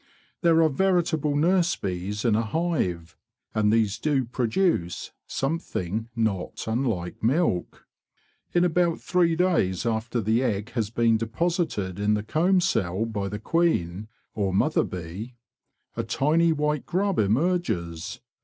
[0.41, 3.15] There are veritable nurse bees in a hive,
[3.53, 7.85] and these do produce some thing not unlike milk.
[8.51, 13.27] In about three days after the egg has been deposited in the comb cell by
[13.29, 15.35] the queen, or mother bee,
[15.95, 18.21] a tiny white grub emerges.